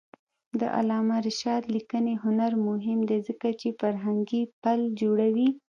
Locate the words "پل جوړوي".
4.63-5.49